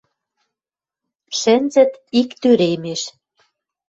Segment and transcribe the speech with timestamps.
[1.39, 3.01] Шӹнзӹт ик тӧремеш.